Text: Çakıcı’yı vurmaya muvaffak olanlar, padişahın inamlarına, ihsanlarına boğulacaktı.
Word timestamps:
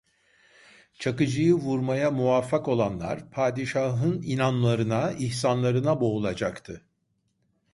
Çakıcı’yı 0.99 1.53
vurmaya 1.53 2.11
muvaffak 2.11 2.67
olanlar, 2.67 3.29
padişahın 3.31 4.21
inamlarına, 4.23 5.11
ihsanlarına 5.11 6.01
boğulacaktı. 6.01 6.85